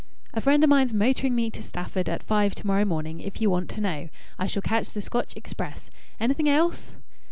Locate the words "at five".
2.09-2.55